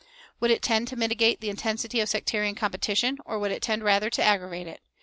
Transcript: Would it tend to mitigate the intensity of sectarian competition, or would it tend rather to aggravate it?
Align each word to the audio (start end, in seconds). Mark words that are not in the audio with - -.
Would 0.39 0.49
it 0.49 0.63
tend 0.63 0.87
to 0.87 0.95
mitigate 0.95 1.41
the 1.41 1.51
intensity 1.51 1.99
of 1.99 2.09
sectarian 2.09 2.55
competition, 2.55 3.19
or 3.23 3.37
would 3.37 3.51
it 3.51 3.61
tend 3.61 3.83
rather 3.83 4.09
to 4.09 4.23
aggravate 4.23 4.65
it? 4.65 4.81